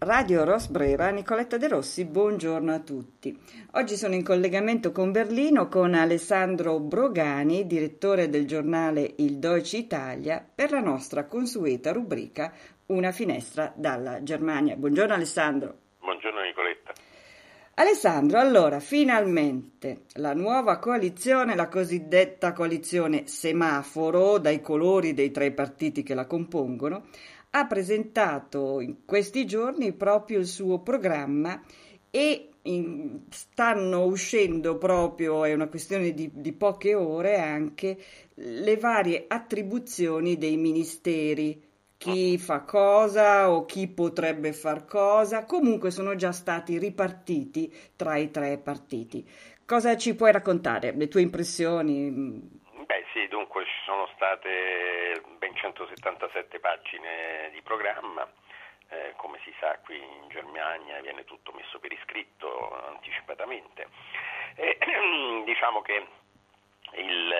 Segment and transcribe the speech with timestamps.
[0.00, 3.36] Radio Rosbrera, Nicoletta De Rossi, buongiorno a tutti.
[3.72, 10.46] Oggi sono in collegamento con Berlino con Alessandro Brogani, direttore del giornale Il Deutsche Italia,
[10.54, 12.52] per la nostra consueta rubrica
[12.86, 14.76] Una finestra dalla Germania.
[14.76, 15.74] Buongiorno Alessandro.
[15.98, 16.92] Buongiorno Nicoletta.
[17.74, 26.02] Alessandro, allora, finalmente la nuova coalizione, la cosiddetta coalizione semaforo, dai colori dei tre partiti
[26.02, 27.04] che la compongono,
[27.50, 31.60] ha presentato in questi giorni proprio il suo programma
[32.10, 37.96] e in, stanno uscendo proprio, è una questione di, di, poche ore anche,
[38.34, 41.64] le varie attribuzioni dei ministeri,
[41.96, 48.30] chi fa cosa o chi potrebbe far cosa, comunque sono già stati ripartiti tra i
[48.30, 49.26] tre partiti.
[49.66, 52.10] Cosa ci puoi raccontare, le tue impressioni?
[52.10, 54.48] Beh sì, dunque ci sono state
[55.86, 58.26] 177 pagine di programma,
[58.88, 63.86] eh, come si sa qui in Germania viene tutto messo per iscritto anticipatamente.
[64.56, 64.78] E,
[65.44, 66.06] diciamo che
[66.92, 67.34] il,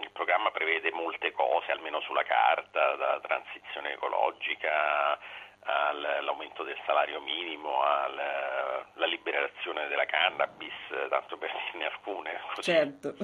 [0.00, 5.18] il, programma prevede molte cose, almeno sulla carta, da transizione ecologica
[5.64, 10.74] all'aumento del salario minimo, alla liberazione della cannabis,
[11.08, 12.40] tanto per dirne alcune.
[12.54, 12.70] Così.
[12.70, 13.14] Certo.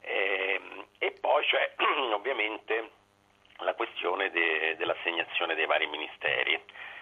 [0.00, 0.60] E,
[0.98, 1.74] e poi c'è
[2.12, 2.95] ovviamente la
[3.76, 6.60] questione de, dell'assegnazione dei vari ministeri.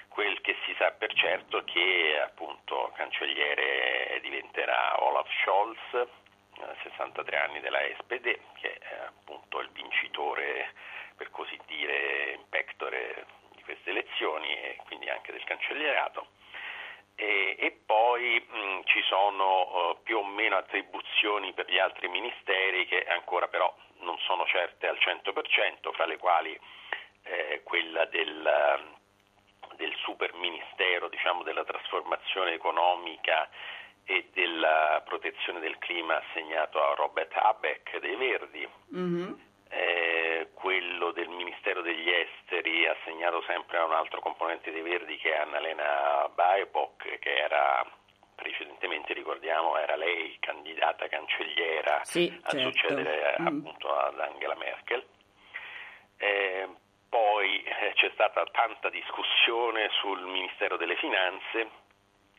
[0.08, 6.06] Quel che si sa per certo è che appunto cancelliere diventerà Olaf Scholz,
[6.82, 10.72] 63 anni della SPD, che è appunto il vincitore,
[11.16, 16.28] per così dire, in pectore di queste elezioni e quindi anche del cancellierato
[17.16, 22.86] e, e poi mh, ci sono uh, più o meno attribuzioni per gli altri ministeri
[22.86, 23.72] che ancora però
[24.24, 26.58] sono certe al 100%, fra le quali
[27.22, 28.86] eh, quella del,
[29.76, 33.48] del super ministero diciamo, della trasformazione economica
[34.04, 38.68] e della protezione del clima assegnato a Robert Habeck dei Verdi.
[38.94, 39.32] Mm-hmm
[39.74, 45.32] eh, quello del Ministero degli Esteri assegnato sempre a un altro componente dei Verdi che
[45.32, 47.84] è Annalena Baerbock, che era
[48.34, 52.70] precedentemente, ricordiamo, era lei candidata cancelliera sì, a certo.
[52.70, 53.46] succedere mm.
[53.46, 55.04] appunto ad Angela Merkel.
[56.16, 56.68] Eh,
[57.08, 61.68] poi eh, c'è stata tanta discussione sul Ministero delle Finanze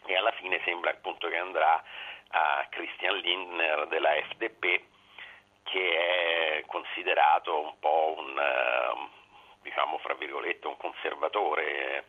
[0.06, 1.82] e alla fine sembra appunto che andrà
[2.30, 4.82] a Christian Lindner della FDP
[5.64, 9.10] che è considerato un po' un, ehm,
[9.62, 12.04] diciamo, fra virgolette, un conservatore eh,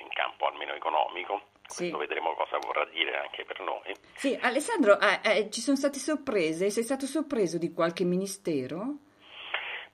[0.00, 1.50] in campo almeno economico.
[1.66, 1.88] Sì.
[1.88, 3.94] Questo vedremo cosa vorrà dire anche per noi.
[4.14, 6.70] Sì, Alessandro, eh, eh, ci sono state sorprese?
[6.70, 8.98] Sei stato sorpreso di qualche ministero?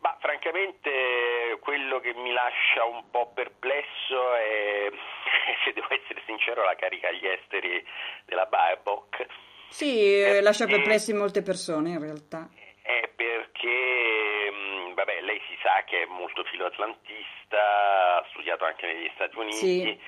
[0.00, 4.90] Ma francamente quello che mi lascia un po' perplesso è,
[5.64, 7.84] se devo essere sincero, la carica agli esteri
[8.24, 9.26] della Baerbock.
[9.68, 10.40] Sì, perché...
[10.40, 12.48] lascia perplessi molte persone in realtà
[12.88, 19.36] è perché mm, vabbè, lei si sa che è molto filoatlantista, studiato anche negli Stati
[19.36, 20.00] Uniti sì.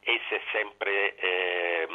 [0.00, 1.88] e si è sempre eh,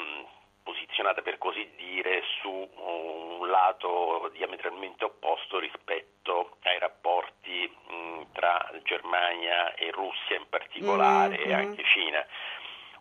[0.63, 9.73] posizionata per così dire su un lato diametralmente opposto rispetto ai rapporti mh, tra Germania
[9.73, 11.49] e Russia in particolare mm-hmm.
[11.49, 12.23] e anche Cina.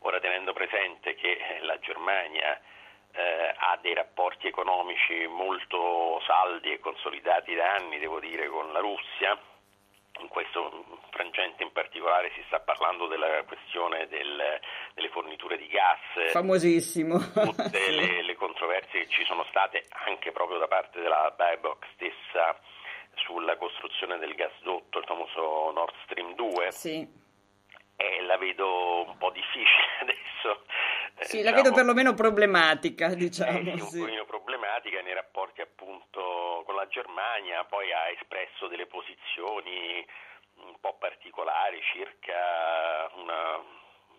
[0.01, 2.59] Ora tenendo presente che la Germania
[3.13, 8.79] eh, ha dei rapporti economici molto saldi e consolidati da anni, devo dire, con la
[8.79, 9.37] Russia.
[10.21, 14.41] In questo frangente in particolare si sta parlando della questione del,
[14.95, 16.31] delle forniture di gas.
[16.33, 17.19] Famosissimo.
[17.19, 22.59] Tutte le, le, controversie che ci sono state anche proprio da parte della Baerbock stessa
[23.15, 26.71] sulla costruzione del gasdotto, il famoso Nord Stream 2.
[26.71, 27.27] Sì.
[27.97, 30.63] E la vedo un po' difficile adesso
[31.21, 33.59] sì, diciamo, la vedo perlomeno problematica, diciamo.
[33.59, 38.87] Eh, sì, un pochino problematica nei rapporti appunto con la Germania, poi ha espresso delle
[38.87, 40.07] posizioni
[40.65, 42.35] un po' particolari circa
[43.29, 43.63] una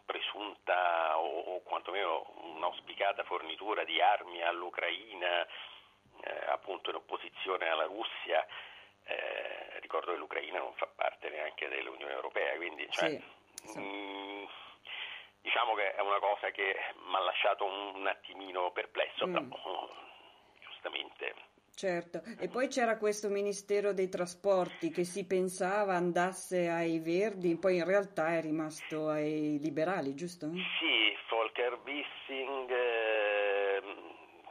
[0.05, 2.25] presunta o, o quantomeno
[2.55, 8.45] un'auspicata fornitura di armi all'Ucraina, eh, appunto in opposizione alla Russia.
[9.05, 13.09] Eh, ricordo che l'Ucraina non fa parte neanche dell'Unione Europea, quindi cioè,
[13.63, 14.45] sì, mh, mm,
[15.41, 16.75] diciamo che è una cosa che
[17.07, 19.33] mi ha lasciato un, attimino perplesso, mm.
[19.33, 19.89] però
[20.61, 21.48] giustamente.
[21.79, 27.77] Certo, e poi c'era questo Ministero dei Trasporti che si pensava andasse ai Verdi, poi
[27.77, 30.51] in realtà è rimasto ai liberali, giusto?
[30.51, 33.81] Sì, Volker Wissing, eh,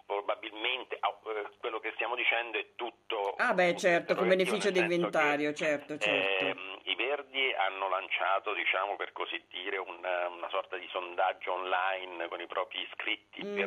[0.07, 1.21] probabilmente, oh,
[1.61, 3.35] quello che stiamo dicendo è tutto...
[3.37, 6.47] Ah beh certo, con beneficio d'inventario, certo, certo.
[6.47, 12.27] Eh, I Verdi hanno lanciato, diciamo per così dire, una, una sorta di sondaggio online
[12.29, 13.67] con i propri iscritti mm-hmm.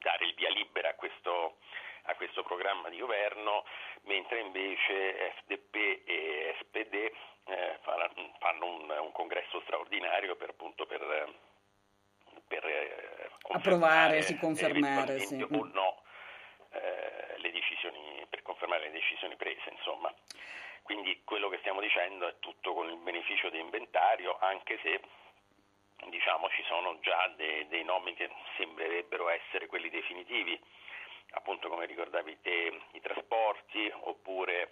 [0.00, 1.58] dare il via libera a questo,
[2.04, 3.64] a questo programma di governo,
[4.02, 6.94] mentre invece FDP e SPD
[7.46, 7.78] eh,
[8.38, 11.34] fanno un, un, congresso straordinario per, appunto, per,
[12.46, 15.40] per eh, approvare, si confermare sì.
[15.40, 16.02] o no
[16.70, 19.70] eh, le decisioni, per confermare le decisioni prese.
[19.70, 20.12] Insomma.
[20.82, 25.00] Quindi quello che stiamo dicendo è tutto con il beneficio di inventario, anche se
[26.10, 30.60] diciamo, ci sono già dei, dei nomi che sembrerebbero essere quelli definitivi,
[31.34, 34.70] appunto come ricordavi te i trasporti oppure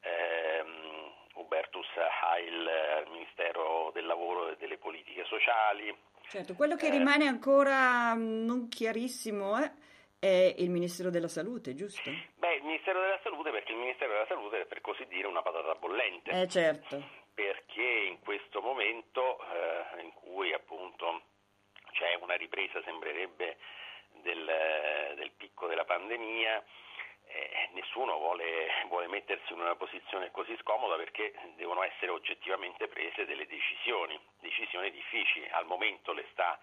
[0.00, 5.94] ehm, Hubertus Heil, Ministero del Lavoro e delle Politiche Sociali.
[6.28, 9.70] Certo, quello che eh, rimane ancora mm, non chiarissimo è,
[10.18, 12.10] è il Ministero della Salute, giusto?
[12.36, 15.42] Beh, il Ministero della Salute perché il Ministero della Salute è per così dire una
[15.42, 16.30] patata bollente.
[16.30, 17.18] Eh certo.
[17.34, 21.22] Perché in questo momento eh, in cui appunto
[21.92, 23.56] c'è una ripresa, sembrerebbe,
[24.22, 26.64] del, del picco della pandemia,
[27.26, 33.26] eh, nessuno vuole, vuole, mettersi in una posizione così scomoda perché devono essere oggettivamente prese
[33.26, 35.48] delle decisioni, decisioni difficili.
[35.50, 36.56] Al momento le sta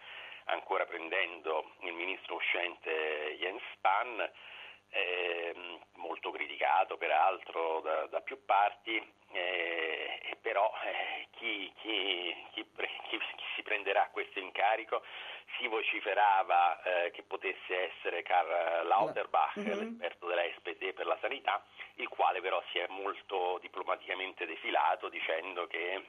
[0.46, 4.32] ancora prendendo il ministro uscente Jens Spahn,
[4.90, 5.54] eh,
[5.96, 8.96] molto criticato peraltro da, da più parti,
[9.32, 12.66] eh, però eh, chi, chi, chi,
[13.10, 13.20] chi,
[13.56, 15.04] si prenderà questo incarico
[15.58, 19.80] si vociferava eh, che potesse essere Karl Lauterbach, mm-hmm.
[19.80, 21.64] l'esperto della SPD per la sanità,
[21.96, 26.04] il quale però si è molto diplomaticamente defilato dicendo che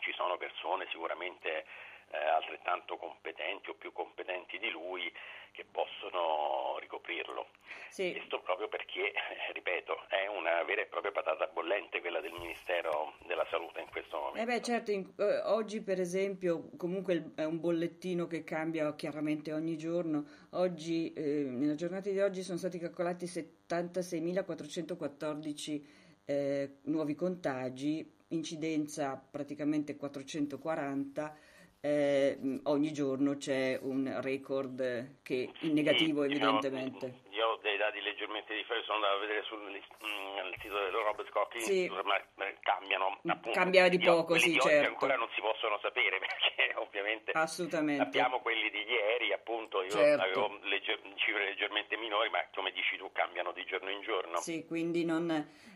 [0.00, 1.66] ci sono persone sicuramente
[2.10, 5.12] eh, altrettanto competenti o più competenti di lui
[5.52, 7.46] che possono ricoprirlo.
[7.90, 8.12] Sì.
[8.12, 13.14] Questo proprio perché, eh, ripeto, è una vera e propria patata bollente quella del Ministero
[13.26, 14.40] della Salute in questo momento.
[14.40, 19.52] Eh beh, certo, in, eh, oggi per esempio, comunque è un bollettino che cambia chiaramente
[19.52, 20.24] ogni giorno.
[20.50, 25.84] Oggi, eh, nella giornata di oggi sono stati calcolati 76.414
[26.26, 31.36] eh, nuovi contagi, incidenza praticamente 440
[31.82, 37.06] eh, ogni giorno c'è un record che in negativo sì, evidentemente.
[37.06, 40.92] Diciamo, io ho dei dati leggermente differenti, sono andato a vedere sul mm, sito del
[40.92, 41.88] Robert Koch sì.
[41.88, 42.20] ma
[42.60, 43.58] cambiano appunto.
[43.58, 44.88] Cambia di poco, sì, di certo.
[44.88, 50.22] ancora non si possono sapere perché ovviamente sappiamo quelli di ieri, appunto io certo.
[50.22, 54.36] avevo legger- cifre leggermente minori, ma come dici tu cambiano di giorno in giorno.
[54.36, 55.30] Sì, quindi non...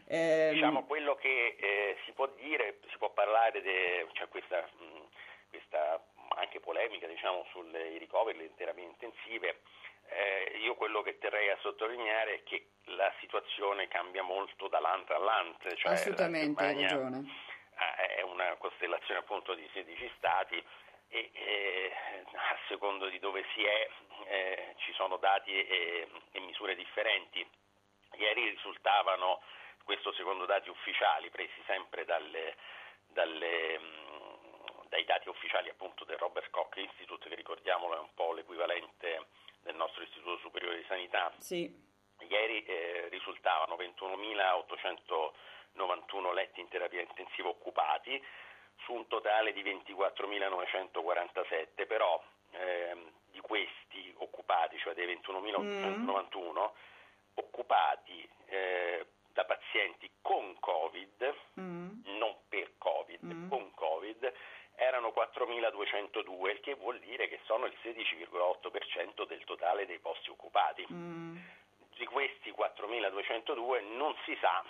[0.07, 0.53] Ehm...
[0.53, 3.71] Diciamo quello che eh, si può dire, si può parlare di
[4.13, 4.69] cioè questa...
[4.79, 5.03] Mh, mm,
[5.55, 5.94] questa
[6.37, 9.61] anche polemica diciamo, sui ricoveri, le terapie intensive,
[10.09, 15.11] eh, io quello che terrei a sottolineare è che la situazione cambia molto da land
[15.11, 15.75] a land.
[15.77, 17.53] Cioè Assolutamente, hai ragione.
[18.17, 20.63] È una costellazione appunto di 16 stati
[21.09, 21.93] e eh,
[22.33, 23.89] a secondo di dove si è
[24.27, 27.47] eh, ci sono dati e, e, misure differenti.
[28.17, 29.41] Ieri risultavano,
[29.83, 32.57] questo secondo dati ufficiali presi sempre dalle,
[33.09, 33.81] dalle
[34.95, 39.27] dai dati ufficiali appunto del Robert Koch Institute, che ricordiamolo è un po' l'equivalente
[39.63, 41.69] del nostro Istituto Superiore di Sanità, sì.
[42.29, 48.25] ieri eh, risultavano 21.891 letti in terapia intensiva occupati
[48.85, 56.59] su un totale di 24.947, però ehm, di questi occupati, cioè dei 21.891, mm.
[57.35, 61.89] occupati eh, da pazienti con Covid, mm.
[62.19, 63.49] non per Covid, mm.
[63.49, 64.33] con Covid,
[64.77, 70.87] erano 4.202, il che vuol dire che sono il 16,8% del totale dei posti occupati.
[70.93, 71.37] Mm.
[71.97, 74.65] Di questi 4.202 non si sa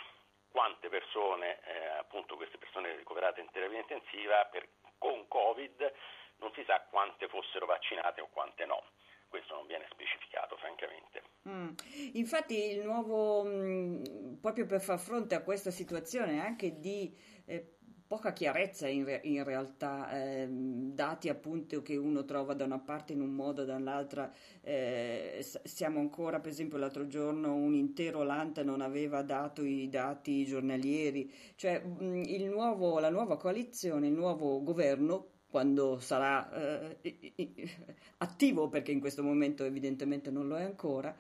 [0.51, 4.69] quante persone, eh, appunto queste persone ricoverate in terapia intensiva per,
[4.99, 5.93] con Covid,
[6.39, 8.83] non si sa quante fossero vaccinate o quante no.
[9.29, 11.23] Questo non viene specificato, francamente.
[11.49, 11.73] Mm.
[12.15, 17.13] Infatti, il nuovo, mh, mm, proprio per far fronte a questa situazione anche di
[17.47, 17.74] eh,
[18.07, 23.13] poca chiarezza in, re- in realtà, eh, dati appunto che uno trova da una parte
[23.13, 24.33] in un modo, dall'altra.
[24.63, 30.45] Eh, siamo ancora, per esempio, l'altro giorno un intero Lanta non aveva dato i dati
[30.45, 37.21] giornalieri, cioè mh, nuovo, la nuova coalizione, il nuovo governo quando sarà eh,
[38.19, 41.15] attivo, perché in questo momento evidentemente non lo è ancora,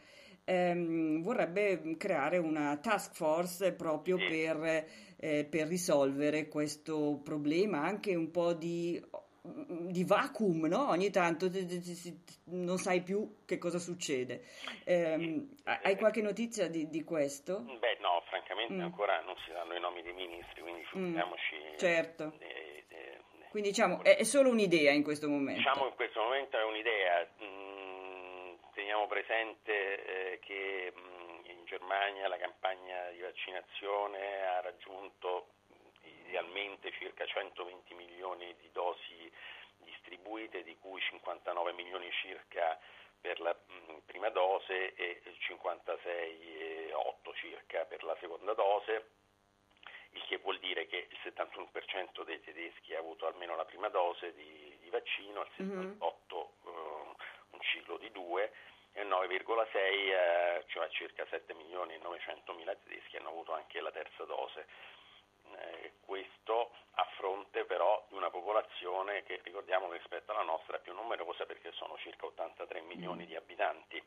[0.44, 4.86] ehm, vorrebbe creare una task force proprio per,
[5.24, 9.02] eh, per risolvere questo problema, anche un po' di
[9.44, 10.88] di vacuum, no?
[10.88, 11.50] Ogni tanto
[12.44, 14.42] non sai più che cosa succede.
[14.84, 17.60] Eh, hai qualche notizia di, di, questo?
[17.60, 18.80] Beh, no, francamente mm.
[18.80, 21.56] ancora non si danno i nomi dei ministri, quindi figuriamoci.
[21.56, 21.76] Mm.
[21.76, 22.32] Certo.
[22.38, 25.60] De, de, quindi diciamo è, è, solo un'idea in questo momento.
[25.60, 27.28] Diciamo che in questo momento è un'idea.
[27.42, 29.72] Mm, teniamo presente
[30.32, 31.13] eh, che mm,
[31.64, 35.48] in Germania la campagna di vaccinazione ha raggiunto
[36.26, 39.32] idealmente circa 120 milioni di dosi
[39.78, 42.78] distribuite, di cui 59 milioni circa
[43.18, 49.08] per la mm, prima dose e 56,8 circa per la seconda dose,
[50.10, 54.34] il che vuol dire che il 71% dei tedeschi ha avuto almeno la prima dose
[54.34, 56.00] di, di vaccino, il 78% mm-hmm.
[56.00, 57.16] uh,
[57.50, 58.52] un ciclo di due
[59.02, 64.24] 9,6, eh, cioè circa 7 milioni e 900 mila tedeschi hanno avuto anche la terza
[64.24, 64.66] dose.
[65.56, 70.94] Eh, questo a fronte però di una popolazione che ricordiamo rispetto alla nostra è più
[70.94, 73.26] numerosa perché sono circa 83 milioni mm.
[73.26, 74.02] di abitanti.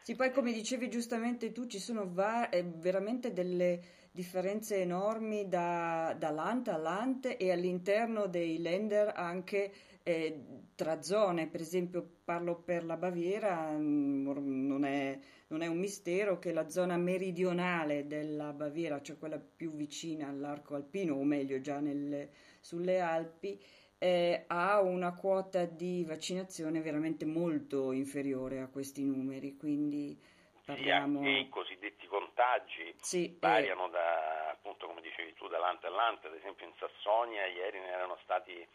[0.00, 3.80] Sì, poi come dicevi giustamente tu, ci sono va- eh, veramente delle
[4.12, 9.72] differenze enormi da, da land a land e all'interno dei lender anche
[10.06, 10.38] eh,
[10.76, 15.18] tra zone, per esempio parlo per la Baviera, mm, non è,
[15.48, 20.74] non è, un mistero che la zona meridionale della Baviera, cioè quella più vicina all'arco
[20.74, 22.30] alpino, o meglio già nelle,
[22.60, 23.58] sulle Alpi,
[23.98, 30.20] eh, ha una quota di vaccinazione veramente molto inferiore a questi numeri, quindi
[30.66, 31.22] parliamo...
[31.22, 33.36] Sì, i cosiddetti contagi sì, eh.
[33.40, 33.90] variano eh...
[33.90, 37.88] da, appunto come dicevi tu, da lante a lante, ad esempio in Sassonia ieri ne
[37.88, 38.66] erano stati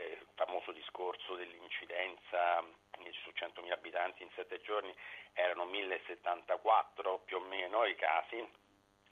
[0.00, 2.64] eh, famoso discorso dell'incidenza
[3.22, 4.94] su 100.000 abitanti in 7 giorni
[5.32, 8.36] erano 1074 più o meno i casi,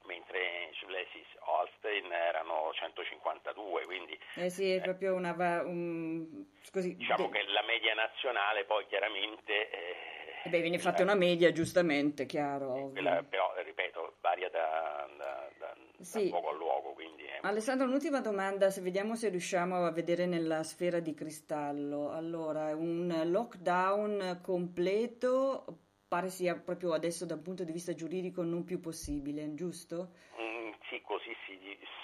[0.04, 4.18] mentre in Schleswig-Holstein erano 152, quindi...
[4.34, 5.32] Eh sì, è proprio una...
[5.62, 7.38] Un, così, diciamo de...
[7.38, 9.70] che la media nazionale poi chiaramente...
[9.70, 9.96] Eh,
[10.44, 12.90] eh beh, viene fatta una media, giustamente, chiaro.
[12.92, 16.24] Quella, però, ripeto, varia da, da, da, sì.
[16.24, 16.77] da luogo a luogo.
[17.42, 22.10] Alessandro, un'ultima domanda, se vediamo se riusciamo a vedere nella sfera di cristallo.
[22.10, 28.80] Allora, un lockdown completo pare sia proprio adesso dal punto di vista giuridico non più
[28.80, 30.14] possibile, giusto?
[30.40, 31.58] Mm, sì, così si,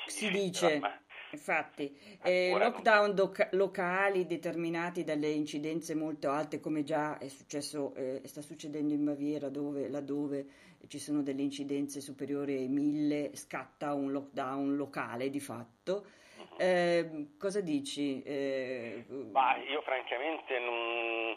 [0.07, 0.69] si, si dice.
[0.69, 0.79] dice.
[0.79, 1.00] Ma
[1.35, 8.21] Infatti, eh, lockdown doc- locali determinati dalle incidenze molto alte, come già è successo, eh,
[8.25, 10.47] sta succedendo in Baviera, dove, laddove
[10.87, 16.07] ci sono delle incidenze superiori ai mille, scatta un lockdown locale di fatto.
[16.38, 16.57] Uh-huh.
[16.59, 18.23] Eh, cosa dici?
[18.23, 21.35] Eh, bah, io francamente non,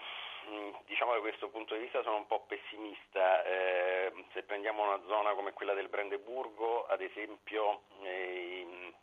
[0.85, 3.43] diciamo da questo punto di vista sono un po' pessimista.
[3.43, 8.93] Eh, se prendiamo una zona come quella del Brandeburgo, ad esempio, eh,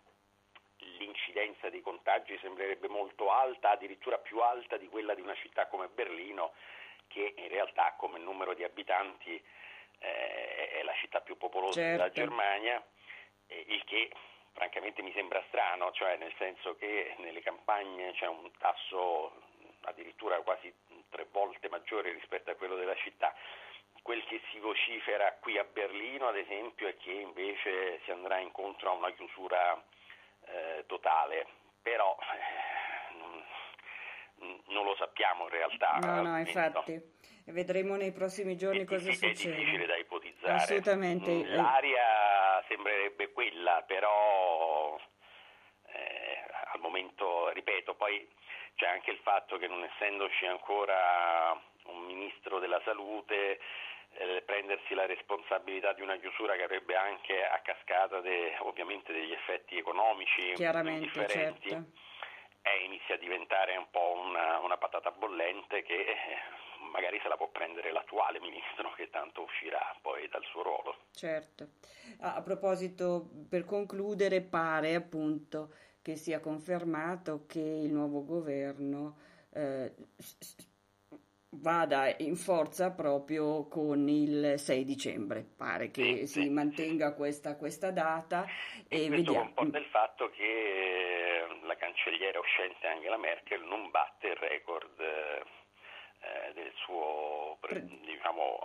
[1.04, 5.88] l'incidenza dei contagi sembrerebbe molto alta, addirittura più alta di quella di una città come
[5.88, 6.52] Berlino,
[7.08, 9.40] che in realtà come numero di abitanti
[9.98, 11.96] eh, è la città più popolosa certo.
[11.96, 12.84] della Germania,
[13.46, 14.10] eh, il che
[14.52, 19.42] francamente mi sembra strano, cioè nel senso che nelle campagne c'è un tasso
[19.82, 20.72] addirittura quasi
[21.10, 23.34] tre volte maggiore rispetto a quello della città.
[24.02, 28.90] Quel che si vocifera qui a Berlino, ad esempio, è che invece si andrà incontro
[28.90, 29.82] a una chiusura
[30.46, 31.46] eh, totale,
[31.82, 32.74] però eh,
[34.68, 35.98] non lo sappiamo in realtà.
[36.00, 37.12] No, no, infatti.
[37.46, 39.54] Vedremo nei prossimi giorni è cosa succede.
[39.54, 40.54] È difficile da ipotizzare.
[40.54, 41.30] Assolutamente.
[41.30, 44.98] Mm, l'aria sembrerebbe quella, però
[45.86, 48.26] eh, al momento, ripeto, poi
[48.76, 51.52] c'è anche il fatto che non essendoci ancora
[51.86, 53.60] un ministro della salute,
[54.16, 59.32] eh, prendersi la responsabilità di una chiusura che avrebbe anche a cascata de, ovviamente degli
[59.32, 61.74] effetti economici Chiaramente, certo.
[62.62, 66.16] eh, inizia a diventare un po' una, una patata bollente che eh,
[66.90, 70.96] magari se la può prendere l'attuale ministro che tanto uscirà poi dal suo ruolo.
[71.12, 71.68] Certo.
[72.20, 79.16] A, a proposito, per concludere, pare appunto che sia confermato che il nuovo governo
[79.54, 79.94] eh,
[81.60, 85.44] vada in forza proprio con il 6 dicembre.
[85.56, 86.48] Pare che sì, si sì.
[86.50, 88.46] mantenga questa, questa data
[88.88, 89.40] e, e vediamo.
[89.40, 95.00] un po' del fatto che eh, la cancelliera uscente Angela Merkel non batte il record
[95.00, 97.58] eh, del suo
[98.04, 98.58] diciamo,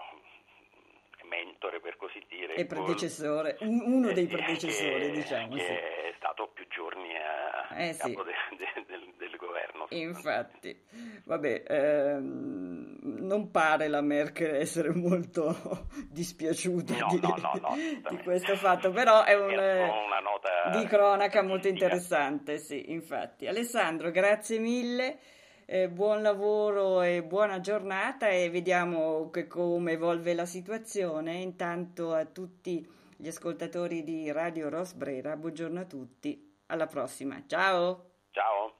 [1.29, 2.55] mentore per così dire.
[2.55, 5.55] E predecessore, uno dei predecessori che, diciamo.
[5.55, 5.71] Che sì.
[5.71, 8.55] è stato più giorni a eh, capo sì.
[8.57, 9.85] de, de, del, del, governo.
[9.89, 10.77] Infatti,
[11.25, 12.68] vabbè, ehm,
[13.01, 17.75] non pare la Merkel essere molto dispiaciuta no, di, no, no,
[18.09, 23.47] di, questo fatto, però è un, una nota di cronaca molto interessante, sì, infatti.
[23.47, 25.19] Alessandro, grazie mille
[25.71, 31.35] eh, buon lavoro e buona giornata e vediamo come evolve la situazione.
[31.35, 38.13] Intanto a tutti gli ascoltatori di Radio Rosbrera, buongiorno a tutti, alla prossima, ciao!
[38.31, 38.77] Ciao!